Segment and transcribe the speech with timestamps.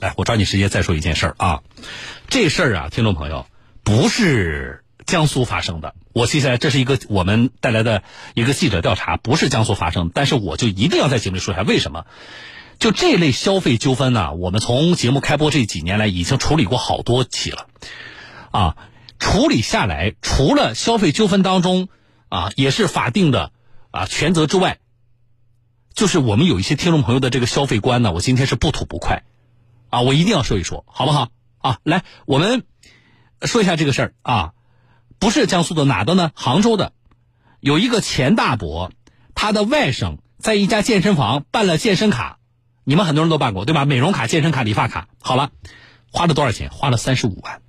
[0.00, 1.62] 来，我抓紧时间再说一件事儿啊，
[2.28, 3.46] 这事儿啊，听众朋友
[3.82, 5.94] 不是江苏发生的。
[6.12, 8.02] 我接下来这是一个我们带来的
[8.34, 12.06] 一个记者调查，不是江苏发生，但是我就一定要在节目里说一下为什么。
[12.78, 17.66] 就这类消费纠纷呢，我们从节目开播这几年来已经处理过好多起了，
[18.52, 18.76] 啊，
[19.18, 21.88] 处理下来，除了消费纠纷当中
[22.28, 23.50] 啊，也是法定的
[23.90, 24.78] 啊权责之外，
[25.92, 29.24] 就是我们有一些听众朋友的这个消费观呢，我今天是不吐不快，
[29.90, 31.30] 啊，我一定要说一说，好不好？
[31.58, 32.62] 啊，来，我们
[33.42, 34.52] 说一下这个事儿啊，
[35.18, 36.30] 不是江苏的哪的呢？
[36.34, 36.92] 杭州的，
[37.60, 38.92] 有一个钱大伯，
[39.34, 42.38] 他的外甥在一家健身房办了健身卡。
[42.84, 43.84] 你们很多人都办过对吧？
[43.84, 45.50] 美容卡、健身卡、理发卡，好了，
[46.10, 46.70] 花了多少钱？
[46.70, 47.60] 花了三十五万，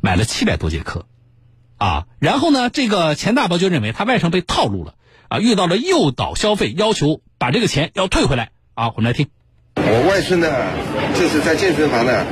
[0.00, 1.06] 买了七百多节课，
[1.76, 4.94] 啊，然后呢，这个钱大伯就认为他外甥被套路了，
[5.28, 9.28] 啊，遇到了诱导消费，要求把这个钱要退回来，啊，我们来听。
[9.82, 10.48] 我外孙呢，
[11.18, 12.24] 就是在健身房呢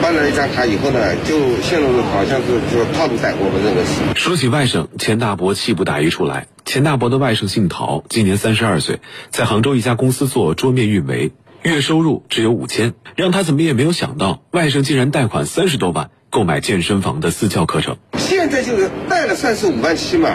[0.00, 4.20] 办了一张卡以后呢，就陷入了好像是说套路贷，我们认为是。
[4.20, 6.46] 说起外甥，钱大伯气不打一处来。
[6.64, 9.00] 钱大伯的外甥姓陶，今年三十二岁，
[9.30, 17.96] 在杭州一家公司做桌面运维，月收入只有五千，让他怎么也没有想到，外甥竟然贷款三十多万购买健身房的私教课程。
[18.18, 20.30] 现在就是贷了三十五万七嘛，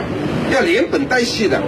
[0.51, 1.61] 要连本带息的，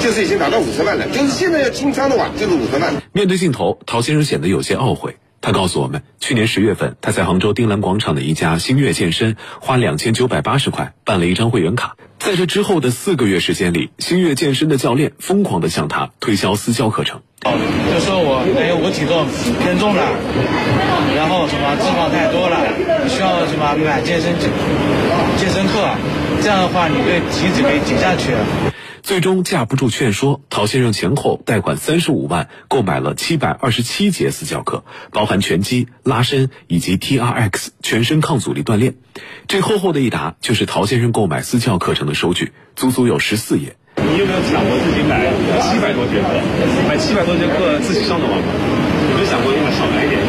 [0.00, 2.94] 就是已经达到五十万了，就是现在要清仓的话，就是五十万。
[3.12, 5.16] 面对镜头，陶先生显得有些懊悔。
[5.40, 11.94] 他告诉我们，去年十月份，他在杭州丁兰广场的一家星月健身花两千九百八十块办了一张会员卡。
[12.18, 17.20] 在这之后的四个月时间里，星月健身的教练疯狂地向他推销私教课程。
[17.40, 19.26] 就说我哎，我体重
[19.62, 20.02] 偏重了，
[21.14, 22.58] 然后什么脂肪太多了，
[23.08, 24.34] 需要什么买健身
[25.38, 25.94] 健身课，
[26.42, 28.34] 这样的话你对体脂可以减下去。
[29.08, 38.96] 最终架不住劝说，陶先生前后贷款三十五万购买了七百二十七节私教课，包含拳击、拉伸以及 T R X 全身抗阻力锻炼。
[39.46, 43.76] 这厚厚的一沓就是陶先生购买私教课程的收据，足足有十四页。
[43.96, 45.24] 你有没有想过自己买
[45.62, 46.28] 七百多节课？
[46.86, 48.44] 买七百多节课自己上得完吗？
[49.08, 50.20] 有没有想过买少买一点，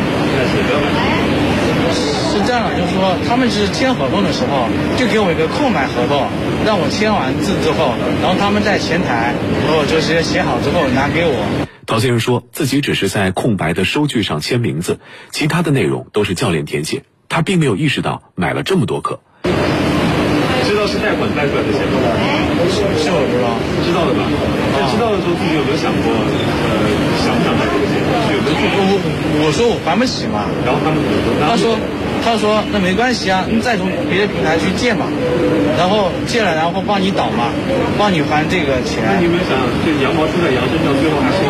[2.39, 6.23] 是这样的，就是说他们是签合同的时候就给我一个空白合同，
[6.65, 7.91] 让我签完字之后，
[8.23, 9.35] 然后他们在前台，
[9.67, 11.35] 然后就是写好之后拿给我。
[11.85, 14.99] 陶先生说自己只是在空白的收据上签名字，
[15.31, 19.19] 其他的内容都是教练填写，他并没有意识到买了这么多课。
[19.43, 21.99] 知道是贷款贷出来的钱吗？
[22.71, 23.51] 是我不知道，
[23.83, 24.23] 知道的吧？
[24.79, 26.87] 在知道的时候自己有没有想过，呃，
[27.19, 27.98] 想不想贷这个钱？
[28.09, 28.91] 我
[29.45, 30.45] 我说我还不起嘛。
[30.65, 30.97] 然后他们？
[31.41, 31.77] 他说
[32.23, 35.07] 他说那没关系啊，你再从别的平台去借嘛，
[35.77, 37.51] 然后借了然后帮你倒嘛，
[37.97, 39.03] 帮你还这个钱。
[39.05, 39.55] 那你有没有想，
[39.85, 41.39] 这羊毛出在羊身上，最后还是？
[41.43, 41.49] 们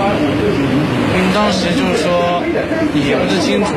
[1.15, 2.43] 嗯，当时就是说
[2.93, 3.73] 也不是清楚。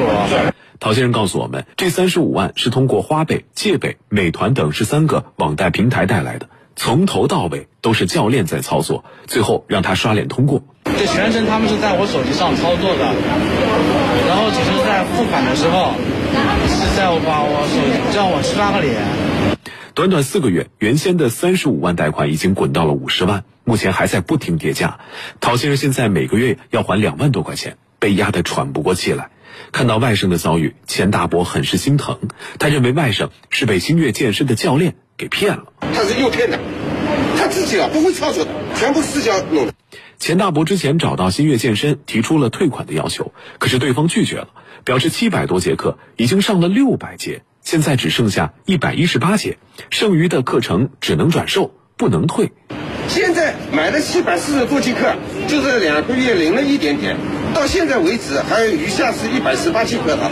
[0.78, 10.62] 陶先生告诉我们，这三十五万是通过花呗、借呗、美团等十三个网贷平台带来的，从头到尾都是教练在操作，最后让他刷脸通过。
[10.98, 13.04] 这全程他们是在我手机上操作的，
[14.28, 15.94] 然后只是在付款的时候
[16.68, 18.96] 是在我把我手机让我刷个脸。
[19.94, 25.00] 短短四个月，原先的三十五万贷款已经滚到了五十万，目前还在不停叠加。
[25.40, 29.30] 陶先生现在每个月要还两万多块钱，被压得喘不过气来。
[29.70, 32.18] 看到外甥的遭遇，钱大伯很是心疼。
[32.58, 35.64] 他认为外甥是被星月健身的教练给骗了。
[35.92, 36.58] 他是诱骗的，
[37.38, 39.72] 他自己啊不会操作的，全部私家弄的。
[40.18, 44.48] 钱大伯之前找到新月健身提出了退款的要求，可是对方拒绝了，
[44.84, 49.58] 表示七百多节课已经上了六百节，现在只剩下一百一十八节，
[49.90, 52.52] 剩余的课程只能转售，不能退。
[53.08, 55.16] 现在买了七百四十多节课，
[55.48, 57.16] 就是两个月零了一点点。
[57.52, 60.30] 到现在为止，还有余下是一百十八节课的。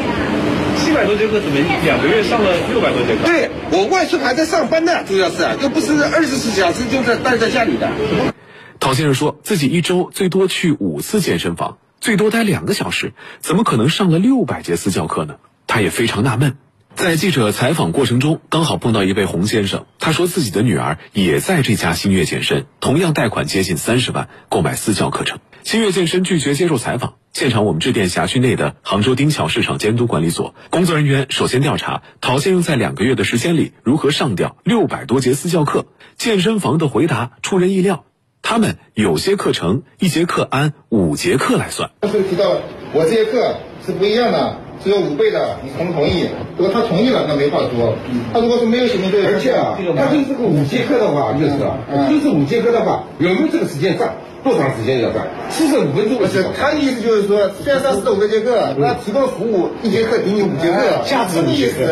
[0.90, 3.22] 七百多节课怎么两个月上了六百多节课？
[3.24, 7.88] 对我外孙还在上班呢，主要是又不是二十四小时就在待在家里的。
[8.80, 15.36] 陶先生说自己一周最多去五次健身房，最多待两个小时，怎么可能上了六百节私教课呢？
[15.68, 16.56] 他也非常纳闷。
[16.96, 25.38] 在记者采访过程中，刚好碰到一位洪先生，他说自己的女儿也在这家新月健身，同样贷款接近三十万购买私教课程。
[25.62, 27.14] 新月健身拒绝接受采访。
[27.32, 35.86] 现场我们致电辖区内的杭州丁桥市场监督管理所，工作人员首先调查陶先生在两个月的时间里如何上掉六百多节私教课。
[36.16, 38.04] 健身房的回答出人意料，
[38.42, 41.92] 他们有些课程一节课按五节课来算。
[42.00, 42.60] 刚才提到
[42.92, 46.26] 我这节课是不一样的，只有五倍的，你同不同意？
[46.56, 47.94] 如果他同意了，那没话说。
[48.32, 54.08] 他如果说没有写明这个，而且啊，他就是这个五节课的话，就是啊，就是五节课的话，有没有这个时间上？
[54.42, 55.20] 多长时间要上？
[55.50, 56.16] 四十五分钟。
[56.16, 61.84] 不是，他的意思就是说，虽然上四十五个节课，那提供服务一节课顶你五节课，价值的意思。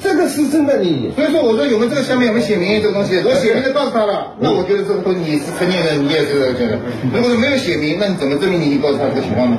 [0.00, 1.10] 这个是真的你。
[1.16, 3.16] 所以说，我说有没有这个下面有没有写明这个东西？
[3.16, 6.78] 如果写明的告诉他了，那我觉得这个东西你是成年人，你也是这个。
[7.12, 9.58] 如果说没有写明，那你怎么证明你告诉他这个情况呢？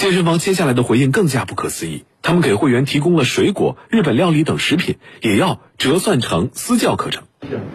[0.00, 7.24] 健身房接下来的回应更加不可思议，他们给会员提供了水果、日本料理等食品，也要折算成私教课程。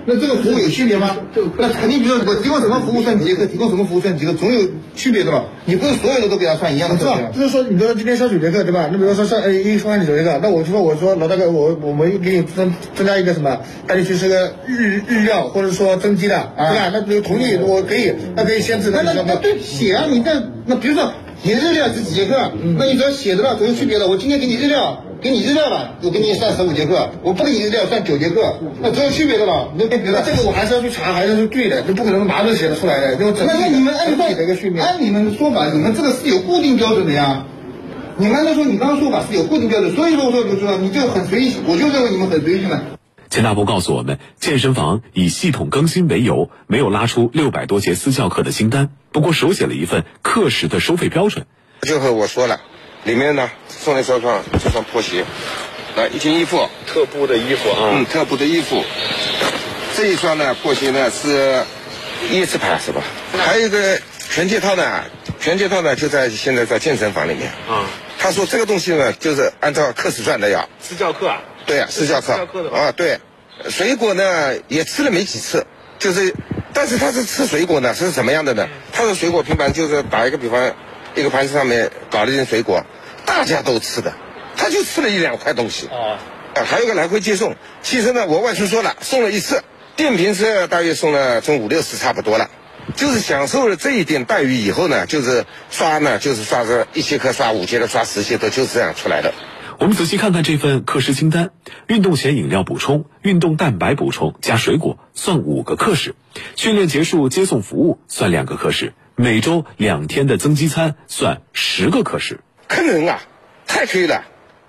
[0.07, 1.17] 那这个服务有区别吗？
[1.59, 5.43] 那肯定，比如说我提供什么服务算几节课，提供什么服务算几个，总有区别的吧？
[5.65, 7.29] 你不是所有的都给他算一样的是吧？
[7.31, 8.89] 就是说，你比如说今天上九节课对吧？
[8.91, 16.89] 那比如说上呃一双你九节课，那我就说我说老大哥，我我们给你增增加一个什么，带你去吃个日日料，或者说增肌的，对吧？
[16.91, 21.13] 那比如同意我可以，那可以先吃那那那对写啊，你这那比如说
[21.45, 24.07] 你的日料是几节课，那你只要写的了总有区别的。
[24.07, 25.03] 我今天给你日料。
[25.21, 29.69] 给你日料了，我给你算十五节课，我不给你日料算九节课，那总有区别的吧？
[29.75, 33.17] 那别的，这个我还是要去查，还是去对的，这不可能马上写的出来的。
[33.17, 37.43] 那那你们按照的一个按你们的说法，你们这个是有固定标准的呀。
[38.17, 42.81] 你们按照说你刚刚说法是有固定标准，所以说我说就说你就很随意，我就认为你们很随意嘛。
[43.35, 51.45] 钱大波告诉我们，健身房以系统更新为由，没有拉出六百多节私教课的清单，不过手写了一份课时的收费标准。
[51.81, 52.61] 就和我说了。
[53.03, 55.25] 里面呢送了一双这双破鞋，
[55.97, 58.81] 来一件衣服，特步的衣服啊，嗯，特步的衣服。
[59.97, 61.65] 这一双呢破鞋呢是
[62.31, 63.01] 椰子牌是吧？
[63.37, 63.99] 还有一个
[64.29, 65.03] 全戒套呢，
[65.41, 67.51] 全戒套呢就在现在在健身房里面。
[67.67, 67.83] 啊，
[68.17, 70.69] 他说这个东西呢就是按照课时算的呀。
[70.79, 71.41] 私教课啊？
[71.65, 72.33] 对啊，私教课。
[72.73, 73.19] 啊，对。
[73.69, 75.65] 水果呢也吃了没几次，
[75.97, 76.35] 就是，
[76.73, 78.67] 但是他是吃水果呢是什么样的呢？
[78.91, 80.73] 他的水果平板就是打一个比方，
[81.15, 82.83] 一个盘子上面搞了一点水果。
[83.25, 84.13] 大家都吃的，
[84.55, 85.87] 他就吃了一两块东西。
[85.89, 86.17] 哦，
[86.53, 87.55] 啊，还有个来回接送。
[87.81, 89.63] 其实呢，我外孙说了，送了一次，
[89.95, 92.49] 电瓶车大约送了从五六十差不多了。
[92.95, 99.33] 就是享受了这一点待遇以后呢，就是刷呢，就是刷这一节课刷五节的，刷十节的就是这样出来的。
[99.77, 101.51] 我们仔细看看这份课时清单：
[101.87, 106.11] 运动前饮料补充、运动蛋白补充加水果算五个课时；
[106.55, 112.39] 训练结束接送服务算两个课时；每周两天的增肌餐算十个课时。
[112.67, 113.19] 坑人啊，
[113.67, 114.23] 太亏了，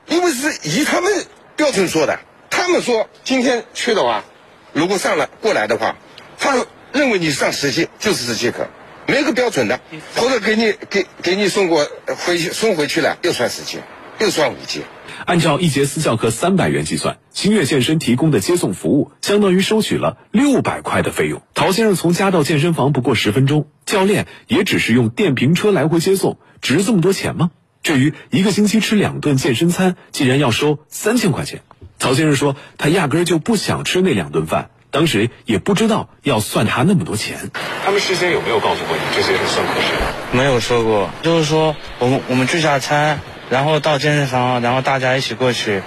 [0.09, 1.13] 因为是以他们
[1.55, 2.19] 标准说的。
[2.51, 4.25] 他们说今天去的话，
[4.73, 5.97] 如果上来过来的话，
[6.39, 8.67] 他认为你上十节就是十节课，
[9.07, 9.81] 没个标准的。
[10.17, 13.79] 或者给你给给你送过回去送回去了，又算十节，
[14.19, 14.81] 又算五节。
[15.25, 21.43] 按照一节私教课三百元计算，星月健身提供的接送服务相当于收取了六百块的费用。
[21.55, 27.51] 陶先生从家到健身房不过十分钟，教练也只是用电瓶车来回接送，值这么多钱吗？
[27.83, 31.63] 至于一个星期吃两顿健身餐，竟然要收三千块钱，
[31.99, 37.51] 曹先生说他压根儿就不想吃那两顿饭，当时也不知道要算他那么多钱。
[37.85, 40.37] 他们事先有没有告诉过你这些是算课时？
[40.37, 43.21] 没有说过，就是说我们我们聚下餐，
[43.51, 45.83] 然后到健身房，然后大家一起过去，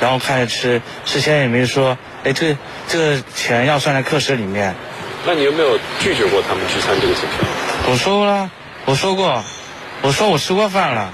[0.00, 2.56] 然后开始吃，事先也没说，哎，这
[2.88, 4.74] 这个钱要算在课时里面。
[5.26, 7.90] 那你有没有拒绝过他们聚餐这个请求？
[7.90, 8.50] 我说了，
[8.84, 9.42] 我说过，
[10.02, 11.12] 我说我吃过饭了。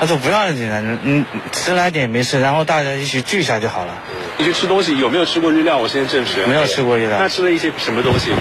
[0.00, 3.94] 他说不要紧的，你，迟来点没事，然后大家一起聚一下就好了。
[4.38, 5.76] 你去吃东西有没有吃过日料？
[5.76, 6.44] 我先证实。
[6.46, 7.18] 没有吃过日料。
[7.20, 8.32] 那吃了一些什么东西？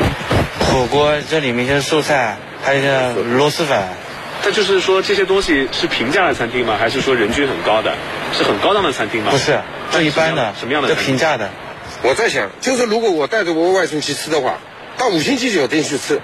[0.59, 3.79] 火锅，这里面一些素菜，还有一些螺蛳粉。
[4.43, 6.75] 那就是说这些东西是平价的餐厅吗？
[6.79, 7.93] 还是说人均很高的？
[8.33, 9.31] 是很高档的餐厅吗？
[9.31, 9.59] 不是，
[9.91, 10.53] 就一般的。
[10.59, 10.89] 什么样的？
[10.89, 11.49] 就平价的。
[12.03, 14.57] 我在想，就是如果我带着我外孙去吃的话，
[14.97, 16.19] 到五星级酒店去吃，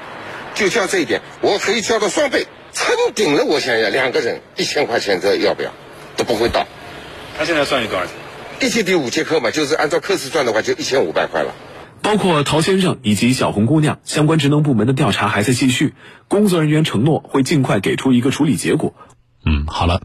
[0.55, 2.47] 就交这一点，我可以交到双倍。
[2.73, 5.71] 撑顶了，我想想，两个人一千块钱，这要不要？
[6.15, 6.65] 都不会到。
[7.37, 8.13] 他现在算你多少钱？
[8.59, 11.53] 一节第五节课嘛，就是按照课时算的话，就一千五百块了。
[12.01, 15.93] 包括陶先生以及小红姑娘，相关职能部门的调查还在继续，
[16.27, 18.93] 工作人员承诺会尽快给出一个处理结果。
[19.45, 20.01] 嗯，好了，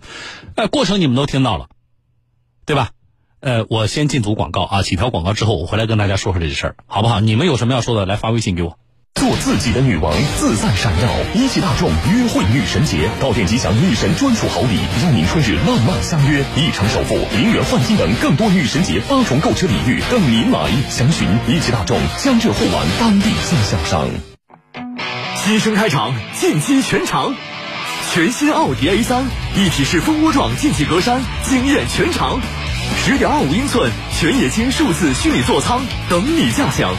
[0.56, 1.68] 呃，过程你们都听到了，
[2.66, 2.90] 对吧？
[3.40, 7.20] 呃，我先进组广告啊，几条广告之后，我回来跟大家说说这事儿，好不好？
[7.20, 8.78] 你们有什么要说的，来发微信给我。
[9.14, 11.08] 做自己的女王，自在闪耀。
[11.34, 16.44] 一汽大众约会女神节，到店即享女神专属好礼，让您春日浪漫相约。
[16.56, 20.68] 一成首付，零元换金等更多女神节八重购车礼遇等您来。
[20.90, 24.08] 详询一汽大众江浙沪皖当地经销商。
[25.36, 27.34] 新生开场，进击全场，
[28.12, 29.24] 全新奥迪 A 三
[29.56, 32.40] 一体式蜂窝状进气格栅，惊艳全场。
[33.04, 36.94] 十点二五英寸全液晶数字虚拟座舱等你驾享。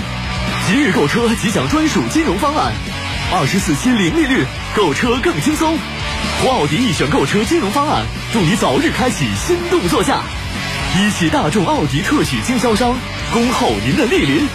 [0.65, 2.71] 即日购车即享专属金融方案，
[3.33, 5.77] 二十四期零利率，购车更轻松。
[6.47, 10.21] 奥迪易选购车金融方案，祝你早日开启心动座驾。
[10.95, 12.95] 一汽大众奥迪特许经销商，
[13.33, 14.47] 恭候您的莅临。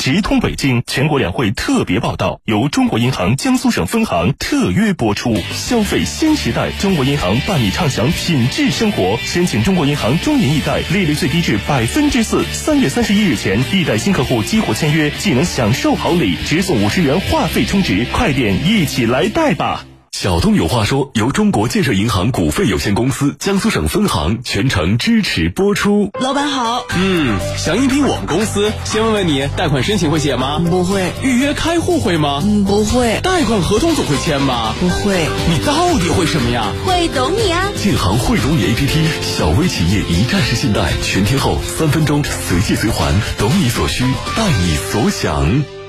[0.00, 5.36] 直通北京全国两会特别报道由中国银行江苏省分行特约播出。
[5.52, 9.18] 消费新时代，中国银行伴你畅享品质生活。
[9.22, 12.42] 申请中国银行中银易贷，利率最低至百分之四。
[12.50, 18.06] 三月三十一日前，易贷新客户激活签约，既能享受好礼，直送五十元话费充值。
[18.10, 19.84] 快点一起来贷吧！
[20.12, 26.10] 小东有话说，由中国建设银行股份有限公司江苏省分行全程支持播出。
[26.20, 30.60] 老板好，嗯，想应聘我们公司，先问问你，贷款申请会写吗？
[30.68, 31.12] 不会。
[31.22, 32.42] 预约开户会吗？
[32.66, 33.20] 不会。
[33.22, 34.74] 贷款合同总会签吧？
[34.78, 35.26] 不会。
[35.48, 36.66] 你到底会什么呀？
[36.84, 37.70] 会懂你啊！
[37.76, 44.04] 建行会懂你 APP，小微企业一站式信贷，全天候三分钟随借随还，懂你所需，
[44.36, 45.79] 贷你所想。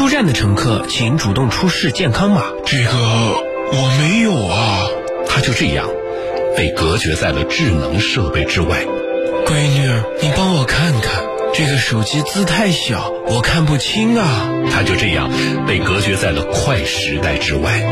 [0.00, 2.44] 出站的乘客，请主动出示健康码。
[2.64, 2.90] 这个
[3.70, 4.88] 我没有啊。
[5.28, 5.90] 他就这样
[6.56, 8.78] 被隔绝在了智能设备之外。
[9.44, 14.48] 闺女，你帮我看看，这个手机字太小，我看不清啊。
[14.72, 15.30] 他就这样
[15.66, 17.82] 被隔绝在了快时代之外。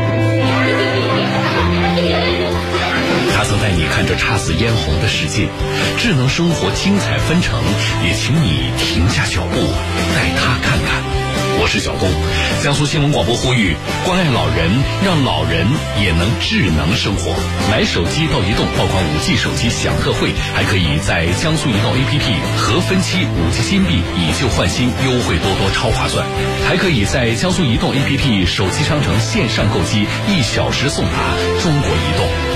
[3.35, 5.47] 他曾带你看这姹紫嫣红的世界，
[5.99, 7.61] 智能生活精彩纷呈，
[8.03, 9.59] 也请你停下脚步，
[10.15, 11.18] 带他看看。
[11.69, 12.09] 是小东，
[12.63, 14.71] 江苏新闻广播呼吁关爱老人，
[15.05, 15.67] 让老人
[16.01, 17.31] 也能智能生活。
[17.69, 26.25] 买手机到移动爆款五 G 手机享特惠，还可以在江苏移动 APP 和分期五 G 金币以旧换新，优惠多多，超划算。
[26.67, 31.11] 还可以在江苏移动 APP 手机商城线上购机，一小时送达。
[31.61, 32.48] 中国移动。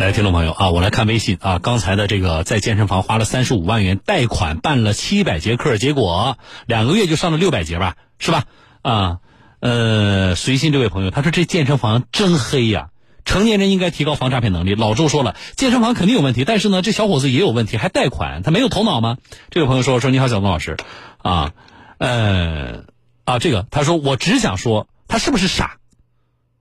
[0.00, 1.58] 来，听众朋友啊，我来看微信啊。
[1.58, 6.36] 刚才的这个在健身房花了三十五万元贷款办了七百节课，结果
[6.66, 8.44] 两个月就上了六百节吧，是吧？
[8.82, 9.18] 啊，
[9.60, 12.88] 呃，随心这位朋友他说这健身房真黑呀，
[13.24, 14.74] 成年人应该提高防诈骗能力。
[14.74, 19.16] 老周说了，健身房肯定有问题，但是呢，这小伙子也有问题，还贷款，他没有头脑吗？
[19.50, 20.76] 这位朋友说说你好，小东老师
[21.18, 21.52] 啊，
[21.96, 22.84] 呃
[23.24, 25.78] 啊，这个他说我只想说他是不是傻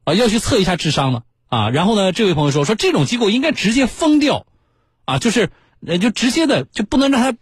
[0.05, 0.13] 啊？
[0.13, 1.23] 要去测一下智商呢。
[1.53, 2.11] 啊，然后呢？
[2.11, 4.47] 这位朋友说说这种机构应该直接封掉，
[5.05, 5.51] 啊，就是
[5.85, 7.37] 呃，就直接的就不能让他，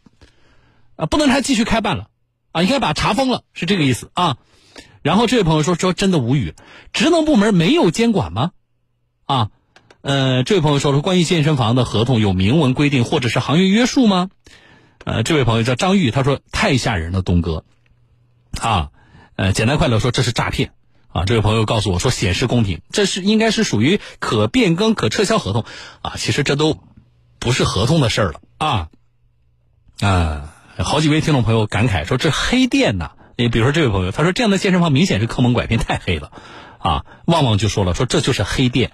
[0.97, 2.09] 啊，不能让他继续开办了，
[2.51, 4.35] 啊，应该把查封了，是这个意思啊。
[5.01, 6.55] 然后这位朋友说说真的无语，
[6.91, 8.51] 职能部门没有监管吗？
[9.27, 9.49] 啊，
[10.01, 14.29] 呃，这位朋友说说关于健身房的合同有明文规定或者是行业约束吗？
[15.05, 17.63] 呃，这位朋友叫张玉，他说太吓人了，东哥，
[18.59, 18.89] 啊，
[19.37, 20.73] 呃，简单快乐说这是诈骗。
[21.13, 25.65] 啊，这位朋友告诉我说显示公平，这是应该是属于可变更、可撤销合同，
[26.01, 26.77] 啊，其实这都
[27.39, 28.87] 不是合同的事儿了啊
[29.99, 30.53] 啊！
[30.77, 36.31] 好几位听众朋友感慨说这黑店呐，你比如说这位朋友，他说这样的健身房明显是坑蒙拐骗，太黑了
[36.79, 37.05] 啊！
[37.25, 38.91] 旺旺就说了，说这就是黑店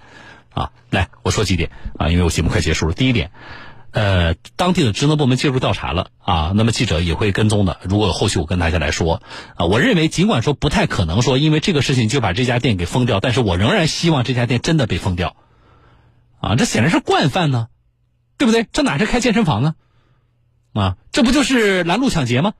[0.50, 0.72] 啊！
[0.90, 2.94] 来，我说几点啊，因为我节目快结束了。
[2.94, 3.30] 第一点。
[3.90, 7.80] 呃，当地的职能部门介入调查了啊，那么记者也会跟踪的。
[7.84, 9.22] 如果有后续，我跟大家来说
[9.56, 9.64] 啊。
[9.64, 15.36] 我认为，尽管说不太可能说因为这个事情就把这家店给封掉，但是我仍然希望这家店真的被封掉
[16.40, 16.54] 啊。
[16.56, 17.68] 这显然是惯犯呢，
[18.36, 18.66] 对不对？
[18.70, 19.74] 这哪是开健身房呢？
[20.74, 22.52] 啊，这不就是拦路抢劫吗？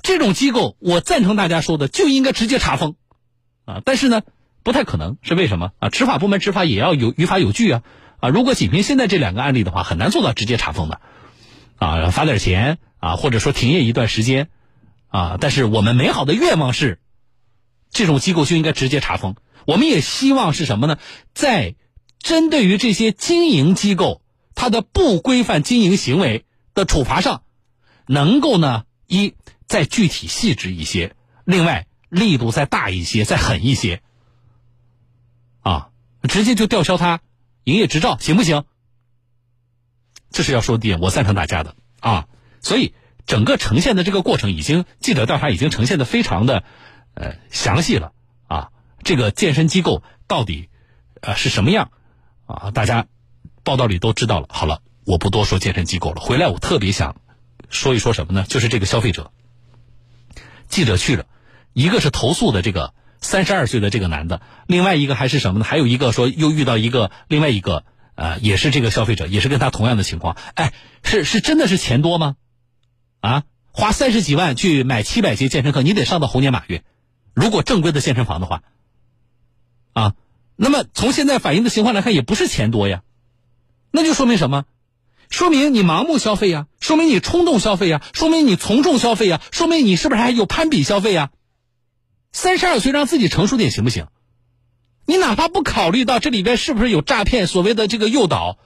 [0.00, 2.96] 这种机构，我赞成大家说的，就应该直接查封
[3.66, 3.82] 啊。
[3.84, 4.22] 但是呢，
[4.62, 5.90] 不太可能，是为什么啊？
[5.90, 7.82] 执法部门执法也要有于法有据啊。
[8.22, 11.00] 啊，如果仅凭现在这两个案例的话，很难做到直接查封的，
[11.74, 14.48] 啊，罚点钱啊，或者说停业一段时间，
[15.08, 17.00] 啊，但是我们美好的愿望是，
[17.90, 19.34] 这种机构就应该直接查封。
[19.66, 20.98] 我们也希望是什么呢？
[21.34, 21.74] 在
[22.20, 24.22] 针对于这些经营机构
[24.54, 27.42] 它的不规范经营行为的处罚上，
[28.06, 29.34] 能够呢一
[29.66, 34.00] 再具体细致一些，另外力度再大一些，再狠一些，
[35.62, 35.88] 啊，
[36.28, 37.20] 直接就吊销他。
[37.64, 38.64] 营业执照行不行？
[40.30, 42.26] 这是要说的点，我赞成大家的啊。
[42.60, 42.94] 所以
[43.26, 46.64] 整个呈现的这个过程，已经记者调查已经呈现的非常的
[47.14, 48.12] 呃详细了
[48.48, 48.70] 啊。
[49.04, 50.70] 这个健身机构到底
[51.20, 51.90] 呃是什么样
[52.46, 52.70] 啊？
[52.70, 53.06] 大家
[53.62, 54.46] 报道里都知道了。
[54.50, 56.20] 好了，我不多说健身机构了。
[56.20, 57.20] 回来我特别想
[57.68, 58.44] 说一说什么呢？
[58.48, 59.30] 就是这个消费者，
[60.68, 61.26] 记者去了，
[61.74, 62.94] 一个是投诉的这个。
[63.22, 65.64] 三十二岁的这个男的，另外一个还是什么呢？
[65.64, 67.84] 还有一个说又遇到一个另外一个，
[68.16, 70.36] 呃，也是这个消费者，也是跟他同样的情况。
[70.54, 70.74] 哎，
[71.04, 72.36] 是是真的是钱多吗？
[73.20, 76.82] 啊，花三十几万去买七百节健身课，你得上到猴年马月。
[77.32, 78.62] 如果正规的健身房的话，
[79.92, 80.14] 啊，
[80.56, 83.02] 那么从现在反映的情况来看，也不是钱多呀，
[83.92, 84.64] 那就说明什么？
[85.30, 91.30] 说明你盲目消费呀，说明你冲动消费呀，说明你从众消费呀，说明你是不是还有攀比消费呀？
[92.32, 94.06] 三十二岁让自己成熟点行不行？
[95.04, 98.58] 你哪怕不考虑到这里边是不是有诈骗，所谓的这个诱导，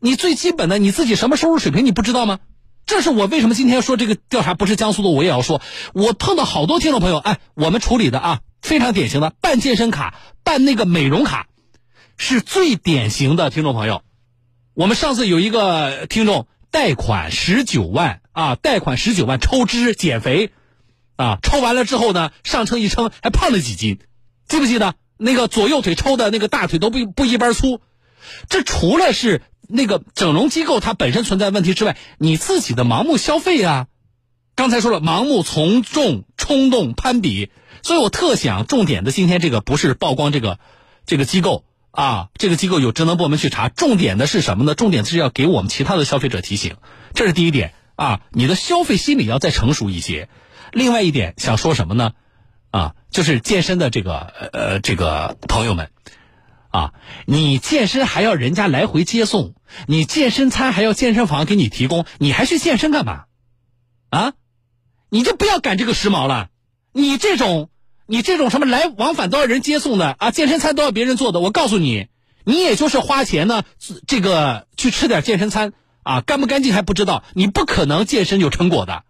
[0.00, 2.40] 你最基本的你自己什么收入水平你不知道吗？
[2.84, 5.62] 这是我为什么今天说这个调查不是江苏的，我也要说，
[5.94, 11.46] 我碰到好多听众朋友，哎，我们处理的啊非常典型的办健身卡、办那个美容卡，
[12.16, 14.02] 是最典型的听众朋友。
[14.74, 20.50] 我们上次有一个听众贷款十九万啊，贷款十九万抽脂减肥，
[21.22, 23.98] 啊，抽完了之后呢，上称一称还胖了几斤，
[24.48, 24.96] 记不记得？
[25.18, 27.80] 那个左右腿抽的那个大腿都不不一般粗，
[28.48, 33.86] 这除了是那个整容机构它本身存在问题之外，你自己的盲目消费啊。
[34.56, 37.50] 刚才说了，盲目从众、冲动、攀比，
[37.84, 40.58] 所以我特想重点的今天这个不是曝光这个
[41.06, 44.74] 这个机构啊，这个机构有职能部门去查，重点的是什么呢？
[44.74, 46.74] 重点是要给我们其他的消费者提醒，
[47.14, 50.28] 这是第一点啊，你的消费心理要再成熟一些。
[50.72, 52.12] 另外一点想说什么呢？
[52.70, 54.18] 啊，就是健身的这个
[54.52, 55.90] 呃这个朋友们，
[56.70, 56.94] 啊，
[57.26, 59.54] 你健身还要人家来回接送，
[59.86, 63.24] 你健身餐还要健身房给你提供，你还去健身干嘛？
[64.08, 64.32] 啊，
[65.10, 66.48] 你就不要赶这个时髦了。
[66.94, 67.68] 你这种
[68.06, 72.08] 你这种什么来往返都要人接送的啊，健身餐都要别人做的，我告诉你，
[72.44, 73.64] 你也就是花钱呢，
[74.06, 79.04] 这个去吃点健身餐啊，干不干净还不知道，你不可能健身有成果的。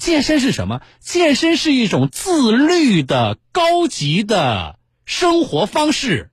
[0.00, 0.80] 健身是什么？
[0.98, 6.30] 健身是一种自律的高级的生活方式，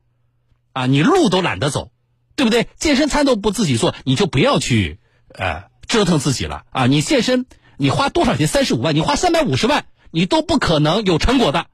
[0.71, 1.91] 啊，你路都懒得走，
[2.37, 2.69] 对不对？
[2.77, 6.87] 健身餐都不自己做，你就不要去呃折腾自己了啊！
[6.87, 7.45] 你健身，
[7.77, 8.47] 你花多少钱？
[8.47, 11.67] 三十五万，你花三百五十万，你都不可能有成果的。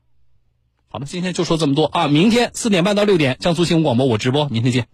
[0.89, 2.07] 好了，今天就说这么多啊！
[2.07, 4.87] 明天四点半到六点，江苏新闻广播我直播，明天见。